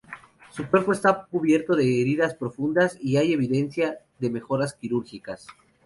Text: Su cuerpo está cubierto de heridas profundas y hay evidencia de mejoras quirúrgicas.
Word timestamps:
Su 0.49 0.65
cuerpo 0.67 0.93
está 0.93 1.27
cubierto 1.29 1.75
de 1.75 1.83
heridas 2.01 2.33
profundas 2.33 2.97
y 3.01 3.17
hay 3.17 3.33
evidencia 3.33 3.99
de 4.17 4.31
mejoras 4.31 4.73
quirúrgicas. 4.73 5.45